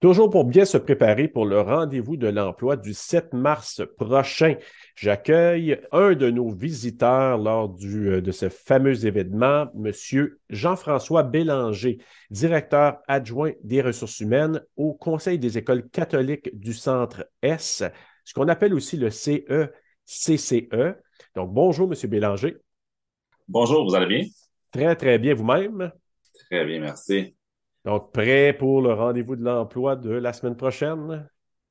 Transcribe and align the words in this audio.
Toujours 0.00 0.30
pour 0.30 0.46
bien 0.46 0.64
se 0.64 0.78
préparer 0.78 1.28
pour 1.28 1.44
le 1.44 1.60
rendez-vous 1.60 2.16
de 2.16 2.26
l'emploi 2.26 2.78
du 2.78 2.94
7 2.94 3.34
mars 3.34 3.82
prochain. 3.98 4.54
J'accueille 4.96 5.78
un 5.92 6.14
de 6.14 6.30
nos 6.30 6.50
visiteurs 6.50 7.36
lors 7.36 7.68
du, 7.68 8.08
euh, 8.08 8.22
de 8.22 8.32
ce 8.32 8.48
fameux 8.48 9.04
événement, 9.04 9.66
M. 9.76 9.92
Jean-François 10.48 11.22
Bélanger, 11.22 11.98
directeur 12.30 12.96
adjoint 13.08 13.52
des 13.62 13.82
ressources 13.82 14.20
humaines 14.20 14.62
au 14.74 14.94
Conseil 14.94 15.38
des 15.38 15.58
écoles 15.58 15.86
catholiques 15.90 16.48
du 16.58 16.72
Centre 16.72 17.26
S, 17.42 17.82
ce 18.24 18.32
qu'on 18.32 18.48
appelle 18.48 18.72
aussi 18.72 18.96
le 18.96 19.10
CE-CCE. 19.10 20.96
Donc, 21.34 21.52
bonjour, 21.52 21.92
M. 21.92 22.08
Bélanger. 22.08 22.56
Bonjour, 23.46 23.84
vous 23.86 23.94
allez 23.94 24.06
bien? 24.06 24.24
Très, 24.70 24.96
très 24.96 25.18
bien 25.18 25.34
vous-même? 25.34 25.92
Très 26.48 26.64
bien, 26.64 26.80
merci. 26.80 27.34
Donc, 27.84 28.12
prêt 28.12 28.54
pour 28.58 28.82
le 28.82 28.92
rendez-vous 28.92 29.36
de 29.36 29.44
l'emploi 29.44 29.96
de 29.96 30.10
la 30.10 30.32
semaine 30.32 30.56
prochaine? 30.56 31.28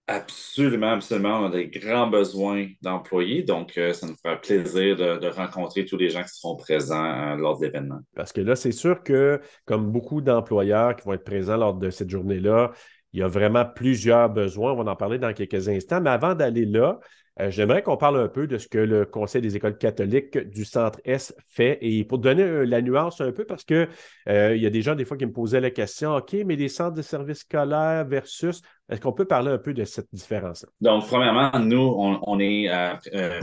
Absolument, 0.08 0.94
absolument. 0.94 1.42
On 1.42 1.46
a 1.46 1.50
des 1.52 1.68
grands 1.68 2.08
besoins 2.08 2.66
d'employés, 2.82 3.44
donc 3.44 3.78
euh, 3.78 3.94
ça 3.94 4.08
nous 4.08 4.16
fera 4.16 4.38
plaisir 4.38 4.96
de, 4.96 5.28
rencontrer 5.28 5.86
tous 5.86 5.98
les 5.98 6.10
gens 6.10 6.24
qui 6.24 6.30
seront 6.30 6.56
présents 6.56 7.06
euh, 7.06 7.36
lors 7.36 7.60
de 7.60 7.66
l'événement. 7.66 8.00
Parce 8.16 8.34
que 8.34 8.42
là, 8.42 8.56
c'est 8.56 8.72
sûr 8.72 9.04
que, 9.04 9.40
comme 9.66 9.92
beaucoup 9.92 10.22
d'employeurs 10.22 10.96
qui 10.96 11.06
vont 11.06 11.14
être 11.14 11.24
présents 11.24 11.58
lors 11.58 11.76
de 11.76 11.92
cette 11.92 12.10
journée-là, 12.10 12.72
il 13.14 13.20
y 13.20 13.24
a 13.24 13.28
vraiment 13.28 13.66
plusieurs 13.66 14.30
besoins. 14.30 14.72
On 14.74 14.84
va 14.84 14.92
en 14.92 14.96
parler 14.96 15.20
dans 15.20 15.34
quelques 15.34 15.70
instants. 15.70 16.02
Mais 16.02 16.10
avant 16.10 16.34
d'aller 16.34 16.66
là, 16.66 17.00
euh, 17.40 17.50
j'aimerais 17.52 17.84
qu'on 17.84 17.98
parle 17.98 18.20
un 18.20 18.28
peu 18.28 18.48
de 18.48 18.58
ce 18.58 18.68
que 18.68 18.78
le 18.78 19.06
Conseil 19.06 19.42
des 19.42 19.56
écoles 19.56 19.78
catholiques 19.78 20.38
du 20.38 20.66
Centre 20.66 21.00
S 21.06 21.34
fait. 21.48 21.78
Et 21.82 22.04
pour 22.04 22.20
donner 22.20 22.44
euh, 22.44 22.64
la 22.66 22.82
nuance 22.82 23.22
un 23.22 23.32
peu, 23.32 23.46
parce 23.46 23.64
qu'il 23.64 23.88
euh, 24.28 24.56
y 24.56 24.66
a 24.66 24.70
des 24.70 24.82
gens 24.82 24.96
des 24.96 25.06
fois 25.06 25.16
qui 25.16 25.26
me 25.26 25.32
posaient 25.32 25.62
la 25.62 25.72
question, 25.72 26.16
OK, 26.16 26.36
mais 26.46 26.56
les 26.56 26.68
centres 26.68 26.96
de 26.96 27.02
services 27.02 27.40
scolaires 27.40 28.06
versus, 28.06 28.62
est-ce 28.90 29.00
qu'on 29.00 29.14
peut 29.14 29.26
parler 29.26 29.52
un 29.52 29.58
peu 29.58 29.74
de 29.74 29.86
cette 29.86 30.08
différence 30.12 30.66
Donc, 30.82 31.08
premièrement, 31.08 31.52
nous, 31.60 31.78
on, 31.78 32.40
est 32.40 32.70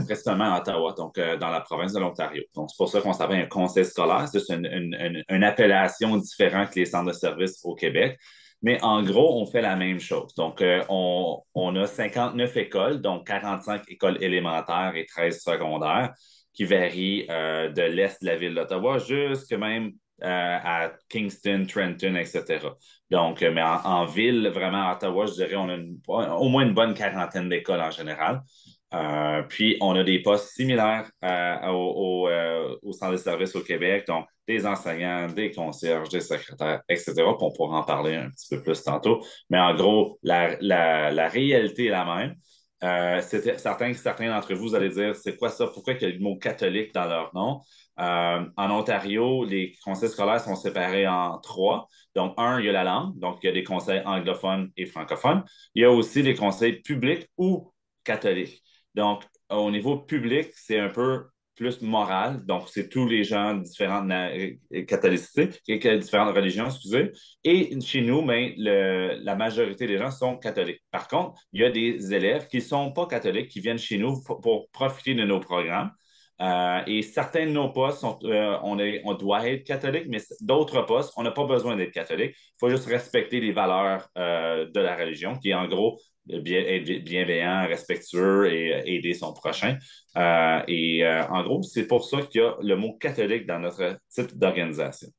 précisément 0.05 0.53
à 0.53 0.59
Ottawa, 0.59 0.93
donc 0.97 1.17
dans 1.17 1.49
la 1.49 1.61
province 1.61 1.93
de 1.93 1.99
l'Ontario. 1.99 2.43
Donc, 2.53 2.69
c'est 2.69 2.77
pour 2.77 2.89
ça 2.89 2.99
qu'on 2.99 3.13
s'appelle 3.13 3.39
un 3.39 3.47
conseil 3.47 3.85
scolaire. 3.85 4.27
C'est 4.27 4.49
une, 4.49 5.23
une 5.29 5.43
appellation 5.43 6.17
différente 6.17 6.71
que 6.71 6.79
les 6.79 6.85
centres 6.85 7.07
de 7.07 7.13
services 7.13 7.61
au 7.63 7.75
Québec. 7.75 8.19
Mais 8.63 8.81
en 8.81 9.03
gros, 9.03 9.39
on 9.39 9.45
fait 9.45 9.61
la 9.61 9.75
même 9.75 9.99
chose. 9.99 10.33
Donc, 10.35 10.61
euh, 10.61 10.83
on, 10.89 11.75
a 11.75 11.85
59 11.85 12.57
écoles, 12.57 13.01
donc 13.01 13.27
45 13.27 13.83
écoles 13.89 14.17
élémentaires 14.21 14.93
et 14.95 15.05
13 15.05 15.41
secondaires, 15.41 16.13
qui 16.53 16.63
varient 16.65 17.27
euh, 17.29 17.69
de 17.69 17.83
l'est 17.83 18.21
de 18.21 18.27
la 18.27 18.35
ville 18.35 18.55
d'Ottawa 18.55 18.97
jusque 18.97 19.53
même 19.53 19.91
euh, 20.23 20.57
à 20.63 20.91
Kingston, 21.09 21.67
Trenton, 21.69 22.15
etc. 22.15 22.59
Donc, 23.11 23.41
mais 23.41 23.61
en, 23.61 24.05
ville, 24.05 24.47
vraiment 24.47 24.89
à 24.89 24.95
Ottawa, 24.95 25.27
je 25.27 25.33
dirais, 25.33 25.55
on 25.55 25.69
a 25.69 26.33
au 26.35 26.49
moins 26.49 26.65
une 26.65 26.73
bonne 26.73 26.95
quarantaine 26.95 27.49
d'écoles 27.49 27.81
en 27.81 27.91
général. 27.91 28.41
Puis, 29.49 29.77
on 29.81 29.95
a 29.95 30.03
des 30.03 30.21
postes 30.21 30.55
similaires 30.55 31.09
au, 31.23 32.29
au, 32.81 32.91
centre 32.93 33.13
de 33.13 33.17
services 33.17 33.55
au 33.55 33.61
Québec. 33.61 34.05
Donc, 34.07 34.25
des 34.47 34.65
enseignants, 34.65 35.27
des 35.27 35.51
concierges, 35.51 36.09
des 36.09 36.21
secrétaires, 36.21 36.81
etc. 36.87 37.13
on 37.39 37.51
pourra 37.51 37.79
en 37.79 37.83
parler 37.83 38.15
un 38.15 38.29
petit 38.29 38.55
peu 38.55 38.63
plus 38.63 38.81
tantôt. 38.81 39.21
Mais 39.49 39.59
en 39.59 39.75
gros, 39.75 40.17
la, 40.23 40.57
la, 40.61 41.27
réalité 41.27 41.87
est 41.87 41.91
la 41.91 42.05
même. 42.05 42.35
Euh, 42.83 43.21
certains, 43.21 43.93
certains 43.93 44.29
d'entre 44.29 44.53
vous, 44.53 44.75
allez 44.75 44.89
dire, 44.89 45.15
c'est 45.15 45.35
quoi 45.35 45.49
ça? 45.49 45.67
Pourquoi 45.67 45.93
il 45.93 46.01
y 46.01 46.05
a 46.05 46.09
le 46.09 46.19
mot 46.19 46.37
catholique 46.37 46.93
dans 46.93 47.05
leur 47.05 47.33
nom? 47.35 47.61
Euh, 47.99 48.45
en 48.55 48.71
Ontario, 48.71 49.43
les 49.43 49.75
conseils 49.83 50.09
scolaires 50.09 50.39
sont 50.39 50.55
séparés 50.55 51.07
en 51.07 51.39
trois. 51.39 51.87
Donc, 52.15 52.33
un, 52.37 52.59
il 52.59 52.65
y 52.67 52.69
a 52.69 52.71
la 52.71 52.83
langue, 52.83 53.17
donc 53.19 53.39
il 53.43 53.47
y 53.47 53.49
a 53.49 53.51
des 53.51 53.63
conseils 53.63 54.01
anglophones 54.05 54.71
et 54.77 54.85
francophones. 54.85 55.43
Il 55.75 55.81
y 55.81 55.85
a 55.85 55.91
aussi 55.91 56.21
les 56.21 56.35
conseils 56.35 56.81
publics 56.81 57.27
ou 57.37 57.73
catholiques. 58.03 58.63
Donc, 58.97 59.23
au 59.49 59.69
niveau 59.69 59.99
public, 59.99 60.49
c'est 60.55 60.79
un 60.79 60.89
peu 60.89 61.25
plus 61.55 61.81
morale. 61.83 62.43
Donc, 62.45 62.63
c'est 62.67 62.89
tous 62.89 63.07
les 63.07 63.23
gens 63.23 63.53
différentes 63.53 64.09
euh, 64.11 64.85
catholicités, 64.85 65.49
différentes 65.99 66.35
religions, 66.35 66.65
excusez. 66.65 67.11
Et 67.43 67.79
chez 67.79 68.01
nous, 68.01 68.23
ben, 68.25 68.53
la 68.57 69.35
majorité 69.35 69.85
des 69.85 69.99
gens 69.99 70.09
sont 70.09 70.37
catholiques. 70.37 70.81
Par 70.89 71.07
contre, 71.07 71.39
il 71.53 71.61
y 71.61 71.63
a 71.63 71.69
des 71.69 72.11
élèves 72.11 72.47
qui 72.47 72.57
ne 72.57 72.61
sont 72.63 72.91
pas 72.91 73.05
catholiques, 73.05 73.49
qui 73.49 73.59
viennent 73.59 73.77
chez 73.77 73.99
nous 73.99 74.23
pour 74.23 74.67
profiter 74.71 75.13
de 75.13 75.23
nos 75.23 75.39
programmes. 75.39 75.91
Euh, 76.41 76.81
et 76.87 77.03
certains 77.03 77.45
de 77.45 77.51
nos 77.51 77.69
postes, 77.69 78.03
euh, 78.23 78.57
on, 78.63 78.79
est, 78.79 79.01
on 79.05 79.13
doit 79.13 79.47
être 79.47 79.63
catholique, 79.63 80.05
mais 80.07 80.21
d'autres 80.41 80.81
postes, 80.83 81.13
on 81.17 81.23
n'a 81.23 81.31
pas 81.31 81.45
besoin 81.45 81.75
d'être 81.75 81.93
catholique. 81.93 82.35
Il 82.35 82.59
faut 82.59 82.69
juste 82.69 82.87
respecter 82.87 83.39
les 83.41 83.51
valeurs 83.51 84.09
de 84.15 84.79
la 84.79 84.95
religion, 84.95 85.37
qui 85.37 85.49
est 85.49 85.55
en 85.55 85.67
gros 85.67 85.99
bien, 86.27 86.59
être 86.59 87.03
bienveillant, 87.03 87.67
respectueux 87.67 88.51
et 88.51 88.95
aider 88.95 89.13
son 89.13 89.33
prochain. 89.33 89.77
Euh, 90.17 90.61
et 90.67 91.05
euh, 91.05 91.25
en 91.27 91.43
gros, 91.43 91.63
c'est 91.63 91.87
pour 91.87 92.05
ça 92.05 92.21
qu'il 92.21 92.41
y 92.41 92.43
a 92.43 92.55
le 92.61 92.75
mot 92.75 92.93
catholique 92.93 93.45
dans 93.45 93.59
notre 93.59 93.97
type 94.09 94.37
d'organisation. 94.37 95.09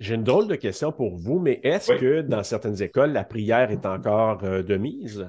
J'ai 0.00 0.16
une 0.16 0.24
drôle 0.24 0.48
de 0.48 0.56
question 0.56 0.92
pour 0.92 1.16
vous, 1.16 1.38
mais 1.38 1.60
est-ce 1.62 1.92
que 1.92 2.20
dans 2.20 2.42
certaines 2.42 2.82
écoles, 2.82 3.12
la 3.12 3.24
prière 3.24 3.70
est 3.70 3.86
encore 3.86 4.42
euh, 4.44 4.62
de 4.62 4.76
mise? 4.76 5.28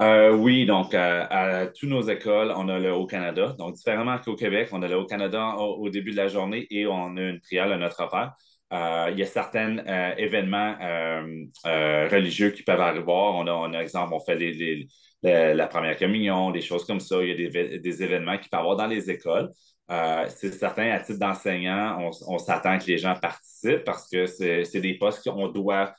oui, 0.00 0.64
donc 0.64 0.94
à, 0.94 1.66
toutes 1.66 1.90
nos 1.90 2.02
écoles, 2.02 2.52
on 2.56 2.68
a 2.68 2.78
le 2.78 2.92
Haut-Canada. 2.92 3.56
Donc, 3.58 3.74
différemment 3.74 4.16
qu'au 4.18 4.36
Québec, 4.36 4.68
on 4.70 4.80
a 4.82 4.86
le 4.86 4.96
Haut-Canada 4.96 5.56
au, 5.56 5.88
début 5.90 6.12
de 6.12 6.16
la 6.16 6.28
journée 6.28 6.68
et 6.70 6.86
on 6.86 7.16
a 7.16 7.20
une 7.20 7.40
prière 7.40 7.72
à 7.72 7.76
notre 7.76 8.08
père. 8.08 8.34
Euh, 8.72 9.08
il 9.12 9.18
y 9.18 9.22
a 9.22 9.26
certains 9.26 9.78
euh, 9.78 10.14
événements 10.18 10.76
euh, 10.82 12.08
religieux 12.10 12.50
qui 12.50 12.62
peuvent 12.62 12.80
arriver. 12.80 13.04
On 13.06 13.46
a, 13.46 13.52
on 13.52 13.72
exemple, 13.72 14.12
on 14.12 14.20
fait 14.20 14.38
la 15.22 15.66
première 15.66 15.98
communion, 15.98 16.50
des 16.50 16.60
choses 16.60 16.84
comme 16.84 17.00
ça. 17.00 17.22
Il 17.22 17.28
y 17.28 17.46
a 17.46 17.78
des, 17.78 18.02
événements 18.02 18.38
qui 18.38 18.48
peuvent 18.48 18.60
avoir 18.60 18.76
dans 18.76 18.86
les 18.86 19.10
écoles. 19.10 19.50
c'est 19.88 20.52
certain, 20.52 20.90
à 20.90 21.00
titre 21.00 21.18
d'enseignant, 21.18 22.10
on, 22.26 22.38
s'attend 22.38 22.78
que 22.78 22.86
les 22.86 22.98
gens 22.98 23.14
participent 23.20 23.84
parce 23.84 24.08
que 24.08 24.26
c'est 24.26 24.80
des 24.80 24.94
postes 24.94 25.28
qu'on 25.28 25.48
doit, 25.48 25.94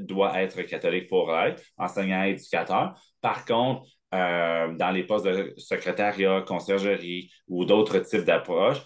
doit 0.00 0.42
être 0.42 0.62
catholique 0.62 1.08
pour 1.08 1.34
être, 1.38 1.62
enseignant, 1.78 2.24
éducateur. 2.24 3.00
Par 3.20 3.44
contre, 3.44 3.86
dans 4.10 4.90
les 4.92 5.04
postes 5.04 5.26
de 5.26 5.54
secrétariat, 5.56 6.42
conciergerie 6.42 7.30
ou 7.48 7.64
d'autres 7.64 8.00
types 8.00 8.24
d'approches, 8.24 8.82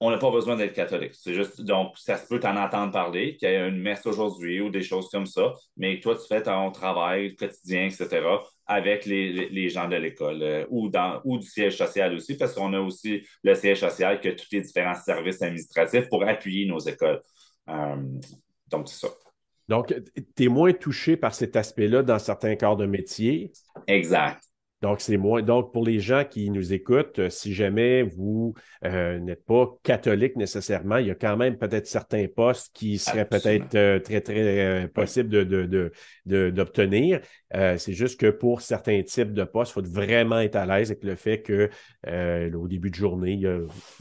on 0.00 0.10
n'a 0.10 0.18
pas 0.18 0.30
besoin 0.30 0.56
d'être 0.56 0.74
catholique. 0.74 1.14
C'est 1.14 1.32
juste, 1.32 1.62
donc, 1.62 1.96
ça 1.96 2.18
se 2.18 2.26
peut 2.26 2.38
t'en 2.38 2.56
entendre 2.56 2.92
parler, 2.92 3.36
qu'il 3.36 3.50
y 3.50 3.56
a 3.56 3.66
une 3.66 3.80
messe 3.80 4.04
aujourd'hui 4.04 4.60
ou 4.60 4.68
des 4.68 4.82
choses 4.82 5.08
comme 5.08 5.24
ça, 5.26 5.54
mais 5.76 6.00
toi, 6.00 6.16
tu 6.16 6.26
fais 6.26 6.42
ton 6.42 6.70
travail 6.70 7.34
quotidien, 7.34 7.86
etc., 7.86 8.20
avec 8.66 9.06
les, 9.06 9.68
gens 9.70 9.88
de 9.88 9.96
l'école 9.96 10.42
euh, 10.42 10.66
ou, 10.70 10.88
dans, 10.88 11.20
ou 11.24 11.38
du 11.38 11.46
siège 11.46 11.76
social 11.78 12.14
aussi, 12.14 12.36
parce 12.36 12.52
qu'on 12.52 12.74
a 12.74 12.80
aussi 12.80 13.22
le 13.42 13.54
siège 13.54 13.80
social 13.80 14.20
qui 14.20 14.28
a 14.28 14.34
tous 14.34 14.48
les 14.52 14.60
différents 14.60 14.94
services 14.94 15.40
administratifs 15.40 16.08
pour 16.08 16.26
appuyer 16.26 16.66
nos 16.66 16.80
écoles. 16.80 17.20
Euh, 17.68 17.96
donc, 18.68 18.88
c'est 18.88 19.06
ça. 19.06 19.14
Donc, 19.68 19.94
tu 20.36 20.44
es 20.44 20.48
moins 20.48 20.72
touché 20.72 21.16
par 21.16 21.34
cet 21.34 21.56
aspect-là 21.56 22.02
dans 22.02 22.18
certains 22.18 22.54
corps 22.54 22.76
de 22.76 22.86
métier? 22.86 23.52
Exact. 23.86 24.45
Donc, 24.82 25.00
c'est 25.00 25.16
moins. 25.16 25.40
Donc, 25.40 25.72
pour 25.72 25.84
les 25.86 26.00
gens 26.00 26.24
qui 26.28 26.50
nous 26.50 26.74
écoutent, 26.74 27.18
euh, 27.18 27.30
si 27.30 27.54
jamais 27.54 28.02
vous 28.02 28.52
euh, 28.84 29.18
n'êtes 29.18 29.44
pas 29.46 29.74
catholique 29.82 30.36
nécessairement, 30.36 30.98
il 30.98 31.06
y 31.06 31.10
a 31.10 31.14
quand 31.14 31.36
même 31.38 31.56
peut-être 31.56 31.86
certains 31.86 32.26
postes 32.28 32.74
qui 32.74 32.98
seraient 32.98 33.26
peut-être 33.26 33.74
euh, 33.74 34.00
très, 34.00 34.20
très 34.20 34.88
possibles 34.88 35.30
d'obtenir. 36.26 37.20
De, 37.54 37.76
c'est 37.78 37.94
juste 37.94 38.20
que 38.20 38.28
pour 38.28 38.60
certains 38.60 39.02
types 39.02 39.32
de 39.32 39.44
postes, 39.44 39.72
il 39.72 39.82
faut 39.82 39.90
vraiment 39.90 40.40
être 40.40 40.56
à 40.56 40.66
l'aise 40.66 40.90
avec 40.90 41.04
le 41.04 41.16
fait 41.16 41.40
que 41.40 41.70
au 42.54 42.68
début 42.68 42.90
de 42.90 42.94
journée, 42.94 43.40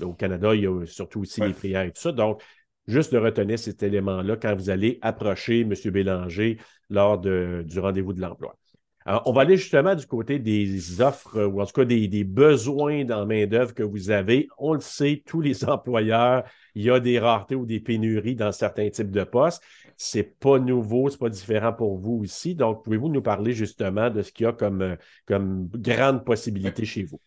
au 0.01 0.13
Canada, 0.13 0.53
il 0.53 0.63
y 0.63 0.67
a 0.67 0.85
surtout 0.85 1.21
aussi 1.21 1.41
les 1.41 1.53
prières 1.53 1.83
et 1.83 1.91
tout 1.91 2.01
ça. 2.01 2.11
Donc, 2.11 2.41
juste 2.87 3.13
de 3.13 3.17
retenir 3.17 3.57
cet 3.57 3.81
élément-là 3.81 4.35
quand 4.35 4.53
vous 4.55 4.69
allez 4.69 4.99
approcher 5.01 5.61
M. 5.61 5.73
Bélanger 5.85 6.57
lors 6.89 7.17
du 7.17 7.79
rendez-vous 7.79 8.13
de 8.13 8.19
l'emploi 8.19 8.57
on 9.05 9.33
va 9.33 9.41
aller 9.41 9.57
justement 9.57 9.93
du 9.93 10.07
côté 10.07 10.39
des 10.39 10.99
offres 10.99 11.39
ou 11.43 11.61
en 11.61 11.65
tout 11.65 11.73
cas 11.73 11.85
des, 11.85 12.23
besoins 12.23 13.05
dans 13.05 13.25
main-d'œuvre 13.25 13.73
que 13.73 13.83
vous 13.83 14.09
avez. 14.09 14.47
On 14.57 14.73
le 14.73 14.79
sait, 14.79 15.21
tous 15.25 15.41
les 15.41 15.63
employeurs, 15.69 16.43
il 16.73 16.83
y 16.83 16.89
a 16.89 16.99
des 16.99 17.19
raretés 17.19 17.55
ou 17.55 17.65
des 17.65 17.79
pénuries 17.79 18.35
dans 18.35 18.51
certains 18.51 18.89
types 18.89 19.11
de 19.11 19.23
postes. 19.23 19.63
C'est 19.95 20.39
pas 20.39 20.57
nouveau, 20.57 21.09
c'est 21.09 21.19
pas 21.19 21.29
différent 21.29 21.71
pour 21.71 21.97
vous 21.97 22.21
aussi. 22.23 22.55
Donc, 22.55 22.83
pouvez-vous 22.83 23.09
nous 23.09 23.21
parler 23.21 23.53
justement 23.53 24.09
de 24.09 24.23
ce 24.23 24.31
qu'il 24.31 24.45
y 24.45 24.47
a 24.47 24.53
comme, 24.53 24.97
comme 25.25 25.69
grande 25.69 26.25
possibilité 26.25 26.83
chez 26.83 27.03
vous? 27.03 27.19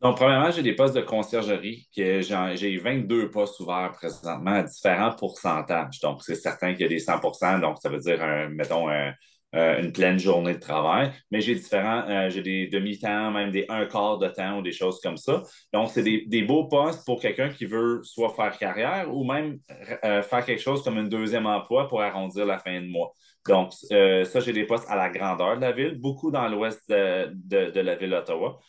Donc, 0.00 0.16
premièrement, 0.16 0.50
j'ai 0.50 0.62
des 0.62 0.74
postes 0.74 0.94
de 0.94 1.02
conciergerie. 1.02 1.88
J'ai 1.92 2.78
22 2.78 3.30
postes 3.30 3.60
ouverts 3.60 3.92
présentement 3.92 4.52
à 4.52 4.62
différents 4.62 5.14
pourcentages. 5.14 6.00
Donc, 6.00 6.22
c'est 6.22 6.36
certain 6.36 6.72
qu'il 6.72 6.82
y 6.82 6.84
a 6.84 6.88
des 6.88 7.00
100% 7.00 7.60
donc 7.60 7.78
ça 7.82 7.90
veut 7.90 7.98
dire, 7.98 8.48
mettons, 8.50 8.88
un, 8.88 9.12
euh, 9.56 9.82
une 9.82 9.92
pleine 9.92 10.16
journée 10.16 10.54
de 10.54 10.60
travail, 10.60 11.10
mais 11.32 11.40
j'ai 11.40 11.56
différents, 11.56 12.08
euh, 12.08 12.30
j'ai 12.30 12.40
des 12.40 12.68
demi-temps, 12.68 13.32
même 13.32 13.50
des 13.50 13.66
un 13.68 13.84
quart 13.86 14.16
de 14.18 14.28
temps 14.28 14.58
ou 14.58 14.62
des 14.62 14.70
choses 14.70 15.00
comme 15.00 15.16
ça. 15.16 15.42
Donc, 15.72 15.90
c'est 15.90 16.04
des, 16.04 16.24
des, 16.28 16.42
beaux 16.42 16.68
postes 16.68 17.04
pour 17.04 17.20
quelqu'un 17.20 17.48
qui 17.48 17.64
veut 17.64 18.00
soit 18.04 18.32
faire 18.34 18.56
carrière 18.56 19.12
ou 19.12 19.24
même 19.24 19.58
euh, 20.04 20.22
faire 20.22 20.44
quelque 20.44 20.62
chose 20.62 20.84
comme 20.84 20.98
un 20.98 21.04
deuxième 21.04 21.46
emploi 21.46 21.88
pour 21.88 22.00
arrondir 22.00 22.46
la 22.46 22.60
fin 22.60 22.80
de 22.80 22.86
mois. 22.86 23.12
Donc, 23.48 23.72
ça, 23.72 24.38
j'ai 24.38 24.52
des 24.52 24.66
postes 24.66 24.88
à 24.88 24.94
la 24.94 25.08
grandeur 25.08 25.56
de 25.56 25.62
la 25.62 25.72
ville, 25.72 25.98
beaucoup 25.98 26.30
dans 26.30 26.46
l'ouest 26.48 26.88
de, 26.88 27.80
la 27.80 27.96
ville 27.96 28.10
d'Ottawa. 28.10 28.60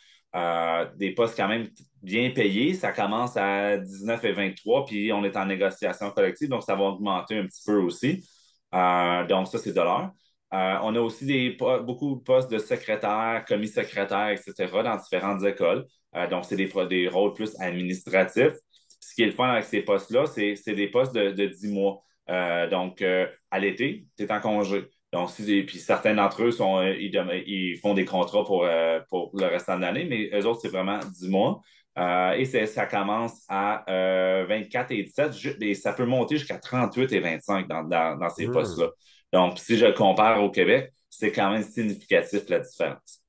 des 0.96 1.12
postes 1.12 1.36
quand 1.36 1.48
même 1.48 1.68
bien 2.02 2.30
payés. 2.30 2.74
Ça 2.74 2.90
commence 2.90 3.36
à 3.36 3.76
19 3.76 4.24
et 4.24 4.32
23, 4.32 4.86
puis 4.86 5.12
on 5.12 5.22
est 5.24 5.36
en 5.36 5.46
négociation 5.46 6.10
collective, 6.10 6.48
donc 6.48 6.64
ça 6.64 6.74
va 6.74 6.84
augmenter 6.84 7.38
un 7.38 7.46
petit 7.46 7.62
peu 7.64 7.76
aussi. 7.76 8.16
donc, 8.72 9.46
ça, 9.46 9.58
c'est 9.58 9.72
de 9.72 9.80
l'heure. 9.80 10.10
Euh, 10.52 10.76
on 10.82 10.94
a 10.94 11.00
aussi 11.00 11.24
des, 11.24 11.56
beaucoup 11.82 12.16
de 12.16 12.20
postes 12.20 12.50
de 12.50 12.58
secrétaire, 12.58 13.44
commis 13.48 13.68
secrétaire, 13.68 14.28
etc., 14.28 14.54
dans 14.84 14.96
différentes 14.96 15.42
écoles. 15.44 15.86
Euh, 16.14 16.26
donc, 16.26 16.44
c'est 16.44 16.56
des, 16.56 16.70
des, 16.88 17.08
rôles 17.08 17.32
plus 17.32 17.58
administratifs. 17.58 18.54
Ce 19.00 19.14
qui 19.14 19.22
est 19.22 19.26
le 19.26 19.32
fun 19.32 19.48
avec 19.48 19.64
ces 19.64 19.80
postes-là, 19.80 20.26
c'est 20.26 20.74
des 20.74 20.88
postes 20.88 21.14
de, 21.14 21.30
de 21.30 21.46
10 21.46 21.72
mois. 21.72 22.02
Euh, 22.28 22.68
donc, 22.68 23.02
à 23.50 23.58
l'été, 23.58 24.06
tu 24.16 24.24
es 24.24 24.32
en 24.32 24.40
congé. 24.40 24.84
Donc, 25.12 25.30
si, 25.30 25.62
puis 25.62 25.78
certains 25.78 26.14
d'entre 26.14 26.42
eux 26.42 26.50
sont, 26.50 26.82
ils, 26.82 27.78
font 27.82 27.94
des 27.94 28.04
contrats 28.04 28.44
pour, 28.44 28.66
pour 29.08 29.30
le 29.34 29.46
restant 29.46 29.76
de 29.76 29.82
l'année, 29.82 30.04
mais 30.04 30.30
eux 30.38 30.46
autres, 30.46 30.60
c'est 30.60 30.68
vraiment 30.68 30.98
10 30.98 31.28
mois. 31.28 31.62
et 32.36 32.44
ça 32.44 32.86
commence 32.86 33.42
à 33.48 33.84
24 34.48 34.90
et 34.92 35.02
17, 35.02 35.62
et 35.62 35.74
ça 35.74 35.92
peut 35.94 36.06
monter 36.06 36.36
jusqu'à 36.36 36.58
38 36.58 37.12
et 37.12 37.20
25 37.20 37.68
dans, 37.68 37.82
dans, 37.84 38.30
ces 38.30 38.46
hmm. 38.46 38.52
postes-là. 38.52 38.90
Donc, 39.32 39.58
si 39.58 39.78
je 39.78 39.86
compare 39.86 40.42
au 40.42 40.50
Québec, 40.50 40.92
c'est 41.08 41.32
quand 41.32 41.50
même 41.50 41.62
significatif 41.62 42.48
la 42.48 42.60
différence. 42.60 43.22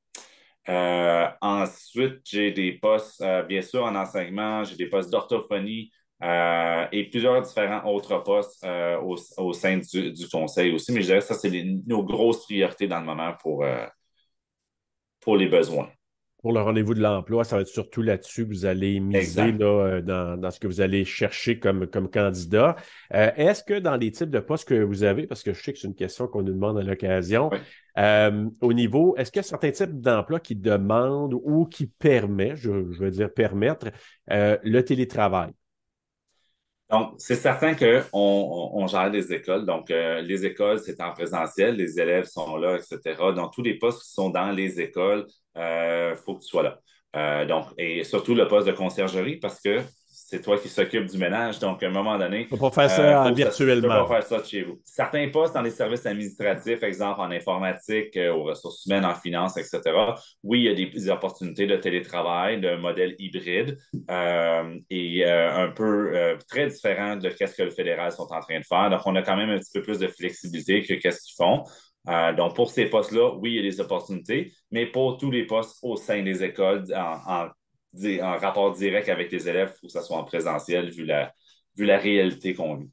Euh, 0.70 1.28
ensuite, 1.42 2.22
j'ai 2.26 2.52
des 2.52 2.74
postes, 2.74 3.22
euh, 3.22 3.44
bien 3.44 3.62
sûr, 3.62 3.84
en 3.84 3.96
enseignement, 3.96 4.64
j'ai 4.64 4.76
des 4.76 4.88
postes 4.88 5.10
d'orthophonie 5.10 5.92
euh, 6.24 6.88
et 6.92 7.10
plusieurs 7.10 7.42
différents 7.42 7.86
autres 7.92 8.18
postes 8.24 8.66
au, 9.02 9.54
sein 9.54 9.78
du, 9.80 10.28
conseil 10.32 10.74
aussi. 10.74 10.92
Mais 10.94 11.02
je 11.02 11.08
dirais 11.08 11.20
que 11.20 11.26
ça, 11.26 11.36
c'est 11.36 11.52
nos 11.88 12.04
grosses 12.04 12.46
priorités 12.46 12.88
dans 12.88 13.00
le 13.00 13.06
moment 13.06 13.34
pour, 13.42 13.66
pour 15.20 15.38
les 15.38 15.48
besoins 15.48 15.90
pour 16.44 16.52
le 16.52 16.60
rendez-vous 16.60 16.94
de 16.94 17.02
l'emploi, 17.02 17.46
ça 17.46 17.56
va 17.56 17.62
être 17.62 17.70
surtout 17.70 18.02
là-dessus 18.02 18.44
que 18.44 18.50
vous 18.50 18.66
allez 18.66 19.00
miser 19.00 19.56
euh, 19.62 20.02
dans, 20.02 20.52
ce 20.52 20.60
que 20.60 20.68
vous 20.68 20.82
allez 20.82 21.06
chercher 21.06 21.58
comme, 21.58 21.88
comme 21.88 22.12
candidat. 22.12 22.76
Euh, 23.14 23.32
est-ce 23.38 23.64
que 23.64 23.80
dans 23.80 23.96
les 23.96 24.12
types 24.12 24.30
de 24.30 24.40
postes 24.40 24.68
que 24.68 24.84
vous 24.84 25.04
avez, 25.04 25.26
parce 25.26 25.42
que 25.42 25.54
je 25.54 25.64
sais 25.64 25.72
que 25.72 25.80
c'est 25.80 25.88
une 25.88 25.96
question 25.96 26.28
qu'on 26.28 26.42
nous 26.42 26.52
demande 26.52 26.78
à 26.78 26.84
l'occasion, 26.84 27.50
euh, 27.98 28.50
au 28.60 28.74
niveau, 28.74 29.16
est-ce 29.16 29.32
qu'il 29.32 29.40
y 29.40 29.46
a 29.46 29.48
certains 29.48 29.72
types 29.72 30.02
d'emplois 30.02 30.42
qui 30.42 30.58
demandent 30.58 31.34
ou 31.34 31.66
qui 31.66 31.88
permettent, 31.88 32.58
je, 32.58 32.72
veux 32.72 33.12
dire 33.12 33.34
permettre, 33.34 33.88
le 34.28 34.82
télétravail? 34.82 35.52
Donc, 36.94 37.16
c'est 37.18 37.36
certain 37.36 37.74
qu'on 37.74 38.00
on, 38.14 38.86
gère 38.86 39.10
des 39.10 39.34
écoles. 39.34 39.66
Donc, 39.66 39.90
les 39.90 40.46
écoles, 40.46 40.78
c'est 40.78 41.02
en 41.02 41.12
présentiel, 41.12 41.76
les 41.76 42.00
élèves 42.00 42.26
sont 42.26 42.56
là, 42.56 42.78
etc. 42.78 43.16
Donc, 43.36 43.52
tous 43.52 43.64
les 43.64 43.80
postes 43.80 44.04
qui 44.04 44.14
sont 44.14 44.30
dans 44.30 44.52
les 44.52 44.80
écoles, 44.80 45.26
il 45.56 45.62
euh, 45.62 46.16
faut 46.16 46.36
que 46.36 46.42
tu 46.44 46.50
sois 46.50 46.62
là. 46.62 46.80
Euh, 47.16 47.46
donc, 47.46 47.66
et 47.80 48.04
surtout 48.04 48.36
le 48.36 48.48
poste 48.48 48.68
de 48.68 48.74
conciergerie 48.74 49.38
parce 49.38 49.60
que 49.60 49.82
c'est 50.34 50.42
toi 50.42 50.58
qui 50.58 50.68
s'occupe 50.68 51.06
du 51.06 51.18
ménage. 51.18 51.60
Donc, 51.60 51.84
à 51.84 51.88
un 51.88 51.92
moment 51.92 52.18
donné. 52.18 52.48
Il 52.50 52.56
ne 52.56 52.60
pas 52.60 52.72
faire 52.72 52.90
ça 52.90 53.28
euh, 53.28 53.32
virtuellement. 53.32 53.82
Tu 53.82 53.88
ne 53.88 54.02
peux 54.02 54.08
pas 54.08 54.22
faire 54.22 54.40
ça 54.40 54.44
chez 54.44 54.64
vous. 54.64 54.80
Certains 54.84 55.30
postes 55.30 55.54
dans 55.54 55.62
les 55.62 55.70
services 55.70 56.06
administratifs, 56.06 56.82
exemple 56.82 57.22
en 57.22 57.30
informatique, 57.32 58.18
aux 58.18 58.44
ressources 58.44 58.86
humaines, 58.86 59.06
en 59.06 59.16
finance, 59.16 59.58
etc. 59.58 59.82
Oui, 60.44 60.62
il 60.62 60.66
y 60.66 60.70
a 60.70 60.74
des, 60.74 61.10
opportunités 61.10 61.68
de 61.68 61.76
télétravail, 61.76 62.60
de 62.60 62.76
modèle 62.76 63.16
hybride 63.20 63.78
et 64.90 65.26
un 65.26 65.70
peu 65.76 66.38
très 66.50 66.68
différent 66.68 67.16
de 67.18 67.30
ce 67.30 67.56
que 67.56 67.64
le 67.64 67.72
fédéral 67.72 68.12
sont 68.12 68.28
en 68.32 68.40
train 68.40 68.60
de 68.60 68.66
faire. 68.66 68.90
Donc, 68.90 69.02
on 69.06 69.16
a 69.16 69.22
quand 69.22 69.36
même 69.36 69.50
un 69.50 69.60
petit 69.60 69.72
peu 69.74 69.82
plus 69.82 70.00
de 70.00 70.08
flexibilité 70.08 70.82
que 70.82 70.94
qu'est-ce 70.96 71.22
qu'ils 71.22 71.36
font. 71.36 71.64
Euh, 72.10 72.34
donc, 72.34 72.56
pour 72.56 72.70
ces 72.70 72.86
postes-là, 72.86 73.36
oui, 73.36 73.52
il 73.52 73.56
y 73.56 73.60
a 73.60 73.62
des 73.62 73.80
opportunités, 73.80 74.52
mais 74.72 74.86
pour 74.86 75.18
tous 75.18 75.32
les 75.32 75.46
postes 75.46 75.78
au 75.82 75.96
sein 75.96 76.22
des 76.22 76.44
écoles, 76.44 76.86
en, 76.96 77.48
rapport 78.22 78.74
direct 78.74 79.10
avec 79.10 79.32
les 79.32 79.48
élèves, 79.48 79.72
il 79.76 79.80
faut 79.80 79.88
que 79.88 79.94
ça 79.94 80.02
soit 80.02 80.18
en 80.18 80.24
présentiel 80.24 80.90
vu 80.90 81.06
la, 81.06 81.34
vu 81.76 81.86
la 81.86 81.98
réalité 81.98 82.54
qu'on 82.54 82.76
vit. 82.76 82.90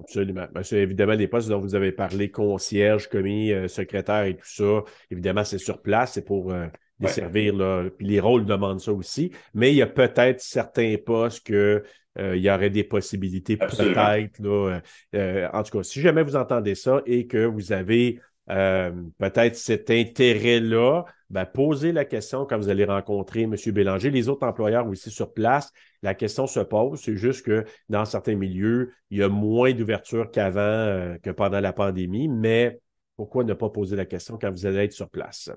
Absolument. 0.00 0.46
C'est 0.62 0.78
évidemment 0.78 1.12
les 1.12 1.28
postes 1.28 1.48
dont 1.48 1.60
vous 1.60 1.74
avez 1.74 1.92
parlé, 1.92 2.30
concierge, 2.30 3.08
commis, 3.08 3.52
euh, 3.52 3.68
secrétaire 3.68 4.24
et 4.24 4.36
tout 4.36 4.42
ça. 4.44 4.82
Évidemment, 5.10 5.44
c'est 5.44 5.58
sur 5.58 5.80
place, 5.80 6.14
c'est 6.14 6.24
pour 6.24 6.52
euh, 6.52 6.66
desservir. 6.98 7.54
Là, 7.54 7.88
puis 7.96 8.06
les 8.06 8.18
rôles 8.18 8.44
demandent 8.44 8.80
ça 8.80 8.92
aussi. 8.92 9.30
Mais 9.54 9.70
il 9.70 9.76
y 9.76 9.82
a 9.82 9.86
peut-être 9.86 10.40
certains 10.40 10.96
postes 11.04 11.46
que 11.46 11.84
il 12.18 12.42
y 12.42 12.50
aurait 12.50 12.68
des 12.68 12.84
possibilités 12.84 13.56
peut-être. 13.56 14.38
en 14.44 15.62
tout 15.62 15.78
cas, 15.78 15.82
si 15.82 16.02
jamais 16.02 16.22
vous 16.22 16.36
entendez 16.36 16.74
ça 16.74 17.00
et 17.06 17.26
que 17.26 17.46
vous 17.46 17.72
avez 17.72 18.20
euh, 18.50 18.90
peut-être 19.18 19.56
cet 19.56 19.90
intérêt-là, 19.90 21.04
ben, 21.32 21.46
posez 21.46 21.92
la 21.92 22.04
question 22.04 22.44
quand 22.44 22.58
vous 22.58 22.68
allez 22.68 22.84
rencontrer 22.84 23.42
M. 23.42 23.56
Bélanger. 23.68 24.10
Les 24.10 24.28
autres 24.28 24.46
employeurs 24.46 24.86
aussi 24.86 25.10
sur 25.10 25.32
place, 25.32 25.72
la 26.02 26.14
question 26.14 26.46
se 26.46 26.60
pose. 26.60 27.00
C'est 27.00 27.16
juste 27.16 27.46
que 27.46 27.64
dans 27.88 28.04
certains 28.04 28.36
milieux, 28.36 28.92
il 29.10 29.18
y 29.18 29.22
a 29.22 29.28
moins 29.30 29.72
d'ouverture 29.72 30.30
qu'avant, 30.30 30.60
euh, 30.60 31.16
que 31.22 31.30
pendant 31.30 31.60
la 31.60 31.72
pandémie, 31.72 32.28
mais 32.28 32.80
pourquoi 33.16 33.44
ne 33.44 33.52
pas 33.52 33.68
poser 33.68 33.96
la 33.96 34.06
question 34.06 34.38
quand 34.40 34.50
vous 34.50 34.66
allez 34.66 34.78
être 34.84 34.92
sur 34.92 35.08
place? 35.08 35.50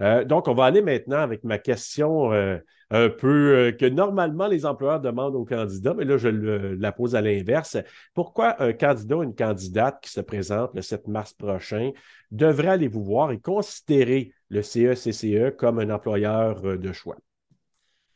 Euh, 0.00 0.24
donc, 0.24 0.48
on 0.48 0.54
va 0.54 0.64
aller 0.64 0.82
maintenant 0.82 1.18
avec 1.18 1.44
ma 1.44 1.58
question 1.58 2.32
euh, 2.32 2.58
un 2.90 3.08
peu 3.08 3.54
euh, 3.54 3.72
que 3.72 3.86
normalement 3.86 4.46
les 4.46 4.64
employeurs 4.64 5.00
demandent 5.00 5.34
aux 5.34 5.44
candidats, 5.44 5.94
mais 5.94 6.04
là, 6.04 6.16
je 6.16 6.28
la 6.28 6.92
pose 6.92 7.14
à 7.14 7.20
l'inverse. 7.20 7.76
Pourquoi 8.14 8.62
un 8.62 8.72
candidat 8.72 9.16
ou 9.18 9.22
une 9.22 9.34
candidate 9.34 10.00
qui 10.02 10.10
se 10.10 10.20
présente 10.20 10.70
le 10.74 10.82
7 10.82 11.06
mars 11.08 11.34
prochain 11.34 11.90
devrait 12.30 12.68
aller 12.68 12.88
vous 12.88 13.04
voir 13.04 13.30
et 13.30 13.38
considérer 13.38 14.32
le 14.48 14.62
CECCE 14.62 15.24
e 15.24 15.50
comme 15.50 15.78
un 15.78 15.90
employeur 15.90 16.62
de 16.62 16.92
choix? 16.92 17.16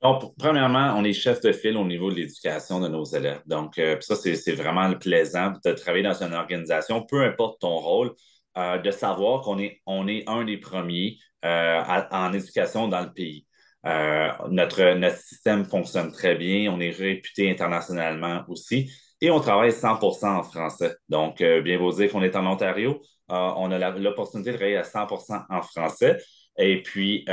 Donc, 0.03 0.35
premièrement, 0.39 0.95
on 0.97 1.05
est 1.05 1.13
chef 1.13 1.43
de 1.43 1.53
file 1.53 1.77
au 1.77 1.85
niveau 1.85 2.11
de 2.11 2.17
l'éducation 2.17 2.81
de 2.81 2.89
nos 2.89 3.05
élèves. 3.05 3.43
Donc, 3.45 3.79
ça, 4.01 4.17
c'est 4.17 4.53
vraiment 4.53 4.91
plaisant 4.95 5.53
de 5.63 5.73
travailler 5.73 6.05
dans 6.05 6.23
une 6.23 6.33
organisation, 6.33 7.05
peu 7.05 7.23
importe 7.23 7.61
ton 7.61 7.77
rôle. 7.77 8.15
Euh, 8.59 8.79
de 8.79 8.91
savoir 8.91 9.43
qu'on 9.43 9.61
est, 9.61 9.81
on 9.87 10.09
est 10.09 10.29
un 10.29 10.45
des 10.45 10.57
premiers 10.59 11.19
euh, 11.45 11.83
en 12.11 12.33
éducation 12.33 12.89
dans 12.89 13.01
le 13.01 13.13
pays. 13.13 13.47
Euh, 13.87 14.29
notre, 14.51 14.95
notre 14.95 15.19
système 15.19 15.65
fonctionne 15.65 16.11
très 16.11 16.35
bien, 16.35 16.71
on 16.73 16.81
est 16.81 16.91
réputé 16.91 17.49
internationalement 17.49 18.43
aussi 18.49 18.91
et 19.21 19.31
on 19.31 19.39
travaille 19.39 19.71
100 19.71 20.01
en 20.03 20.43
français. 20.43 20.97
Donc, 21.09 21.43
bien 21.43 21.79
vous 21.79 21.93
dire 21.93 22.11
qu'on 22.11 22.23
est 22.23 22.35
en 22.35 22.47
Ontario, 22.47 23.01
on 23.29 23.71
a 23.71 23.91
l'opportunité 23.91 24.51
de 24.51 24.57
travailler 24.57 24.79
à 24.79 24.83
100% 24.83 25.45
en 25.49 25.63
français. 25.63 26.19
Et 26.59 26.83
puis 26.83 27.27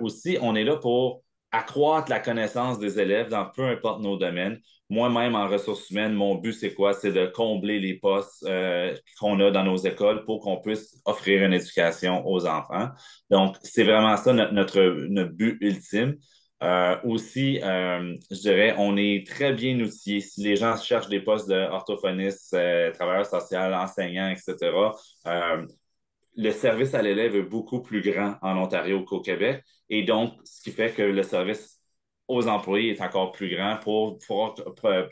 aussi, 0.00 0.38
on 0.40 0.54
est 0.54 0.64
là 0.64 0.76
pour 0.76 1.22
accroître 1.56 2.10
la 2.10 2.20
connaissance 2.20 2.78
des 2.78 3.00
élèves 3.00 3.28
dans 3.28 3.46
peu 3.46 3.64
importe 3.64 4.02
nos 4.02 4.16
domaines. 4.16 4.58
Moi-même, 4.88 5.34
en 5.34 5.48
ressources 5.48 5.90
humaines, 5.90 6.12
mon 6.12 6.36
but, 6.36 6.52
c'est 6.52 6.72
quoi? 6.72 6.92
C'est 6.92 7.12
de 7.12 7.26
combler 7.26 7.80
les 7.80 7.94
postes 7.94 8.44
euh, 8.46 8.94
qu'on 9.18 9.40
a 9.40 9.50
dans 9.50 9.64
nos 9.64 9.76
écoles 9.76 10.24
pour 10.24 10.40
qu'on 10.40 10.58
puisse 10.58 11.00
offrir 11.04 11.42
une 11.42 11.52
éducation 11.52 12.24
aux 12.26 12.46
enfants. 12.46 12.90
Donc, 13.30 13.56
c'est 13.62 13.82
vraiment 13.82 14.16
ça 14.16 14.32
notre, 14.32 15.26
but 15.32 15.58
ultime. 15.60 16.16
Euh, 16.62 16.96
aussi, 17.04 17.60
euh, 17.62 18.14
je 18.30 18.40
dirais, 18.40 18.74
on 18.78 18.96
est 18.96 19.26
très 19.26 19.52
bien 19.52 19.78
outillés. 19.80 20.20
Si 20.20 20.42
les 20.42 20.56
gens 20.56 20.76
cherchent 20.76 21.08
des 21.08 21.20
postes 21.20 21.48
d'orthophoniste, 21.48 22.54
euh, 22.54 22.92
travailleur 22.92 23.26
social, 23.26 23.74
enseignant, 23.74 24.28
etc., 24.28 24.72
le 26.36 26.50
service 26.50 26.94
à 26.94 27.02
l'élève 27.02 27.34
est 27.34 27.42
beaucoup 27.42 27.82
plus 27.82 28.02
grand 28.02 28.36
en 28.42 28.56
Ontario 28.58 29.02
qu'au 29.04 29.20
Québec. 29.20 29.62
Et 29.88 30.02
donc, 30.02 30.34
ce 30.44 30.62
qui 30.62 30.70
fait 30.70 30.92
que 30.92 31.02
le 31.02 31.22
service 31.22 31.80
aux 32.28 32.48
employés 32.48 32.90
est 32.90 33.00
encore 33.00 33.32
plus 33.32 33.54
grand 33.54 33.78
pour 33.78 34.18
pouvoir 34.18 34.54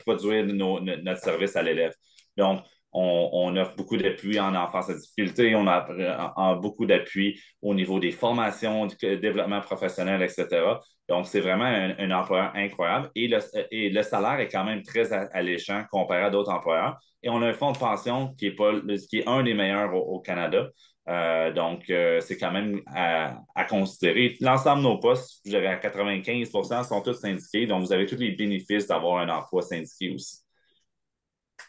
produire 0.05 0.45
notre 0.45 1.19
service 1.19 1.55
à 1.55 1.63
l'élève. 1.63 1.93
Donc, 2.37 2.61
on, 2.97 3.55
offre 3.57 3.75
beaucoup 3.75 3.97
d'appui 3.97 4.39
en 4.39 4.55
enfance 4.55 4.89
à 4.89 4.93
difficulté, 4.93 5.53
on 5.55 5.67
a 5.67 6.55
beaucoup 6.61 6.85
d'appui 6.85 7.41
au 7.61 7.73
niveau 7.73 7.99
des 7.99 8.11
formations, 8.11 8.85
du 8.85 8.95
développement 8.95 9.59
professionnel, 9.59 10.21
etc. 10.21 10.79
Donc, 11.09 11.27
c'est 11.27 11.41
vraiment 11.41 11.65
un, 11.65 12.11
employeur 12.11 12.51
incroyable 12.55 13.11
et 13.15 13.27
le, 13.27 14.01
salaire 14.01 14.39
est 14.39 14.47
quand 14.47 14.63
même 14.63 14.81
très 14.81 15.11
alléchant 15.11 15.83
comparé 15.91 16.23
à 16.23 16.29
d'autres 16.29 16.51
employeurs. 16.51 16.97
Et 17.21 17.29
on 17.29 17.41
a 17.41 17.47
un 17.47 17.53
fonds 17.53 17.71
de 17.71 17.77
pension 17.77 18.33
qui 18.35 18.47
est, 18.47 18.55
pas, 18.55 18.71
qui 19.09 19.19
est 19.19 19.27
un 19.27 19.43
des 19.43 19.53
meilleurs 19.53 19.93
au 19.93 20.19
Canada. 20.19 20.69
Euh, 21.07 21.51
donc, 21.51 21.89
euh, 21.89 22.19
c'est 22.19 22.37
quand 22.37 22.51
même 22.51 22.81
à, 22.87 23.37
considérer. 23.69 24.35
L'ensemble 24.41 24.83
de 24.83 24.87
nos 24.87 24.97
postes, 24.97 25.41
je 25.45 25.51
dirais 25.51 25.67
à 25.67 25.77
95% 25.77 26.83
sont 26.83 27.01
tous 27.01 27.13
syndiqués. 27.13 27.67
Donc, 27.67 27.83
vous 27.83 27.93
avez 27.93 28.05
tous 28.05 28.15
les 28.15 28.31
bénéfices 28.31 28.87
d'avoir 28.87 29.19
un 29.19 29.29
emploi 29.29 29.61
syndiqué 29.61 30.13
aussi. 30.13 30.39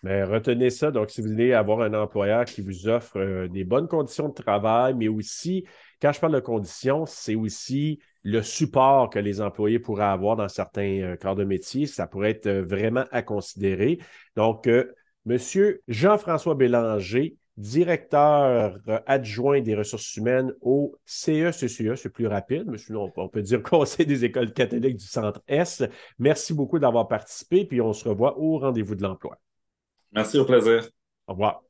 Mais 0.02 0.24
retenez 0.24 0.70
ça. 0.70 0.90
Donc, 0.90 1.10
si 1.10 1.20
vous 1.20 1.28
voulez 1.28 1.52
avoir 1.52 1.80
un 1.80 1.94
employeur 1.94 2.44
qui 2.44 2.60
vous 2.60 2.88
offre 2.88 3.18
euh, 3.18 3.48
des 3.48 3.64
bonnes 3.64 3.88
conditions 3.88 4.28
de 4.28 4.34
travail, 4.34 4.94
mais 4.94 5.08
aussi, 5.08 5.64
quand 6.00 6.12
je 6.12 6.20
parle 6.20 6.34
de 6.34 6.40
conditions, 6.40 7.04
c'est 7.06 7.34
aussi 7.34 8.00
le 8.22 8.42
support 8.42 9.10
que 9.10 9.18
les 9.18 9.40
employés 9.40 9.78
pourraient 9.78 10.04
avoir 10.04 10.36
dans 10.36 10.48
certains 10.48 11.16
corps 11.20 11.36
de 11.36 11.44
métier. 11.44 11.86
Ça 11.86 12.06
pourrait 12.06 12.30
être 12.30 12.48
vraiment 12.50 13.04
à 13.12 13.22
considérer. 13.22 13.98
Donc, 14.34 14.68
Monsieur 15.26 15.82
Jean-François 15.88 16.54
Bélanger, 16.54 17.36
directeur 17.56 18.78
adjoint 19.06 19.60
des 19.60 19.74
ressources 19.74 20.16
humaines 20.16 20.52
au 20.60 20.94
CECCE, 21.04 21.94
c'est 21.94 22.10
plus 22.10 22.26
rapide, 22.26 22.64
mais 22.66 22.78
sinon 22.78 23.12
on 23.16 23.28
peut 23.28 23.42
dire 23.42 23.62
Conseil 23.62 24.06
des 24.06 24.24
écoles 24.24 24.52
catholiques 24.52 24.96
du 24.96 25.06
Centre 25.06 25.42
S. 25.48 25.82
Merci 26.18 26.54
beaucoup 26.54 26.78
d'avoir 26.78 27.08
participé, 27.08 27.64
puis 27.64 27.80
on 27.80 27.92
se 27.92 28.08
revoit 28.08 28.38
au 28.38 28.58
rendez-vous 28.58 28.94
de 28.94 29.02
l'emploi. 29.02 29.38
Merci, 30.12 30.38
au 30.38 30.44
plaisir. 30.44 30.88
Au 31.26 31.32
revoir. 31.32 31.65